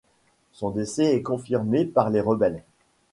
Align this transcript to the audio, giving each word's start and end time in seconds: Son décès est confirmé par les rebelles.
Son 0.51 0.71
décès 0.71 1.13
est 1.15 1.21
confirmé 1.21 1.85
par 1.85 2.09
les 2.09 2.21
rebelles. 2.21 2.63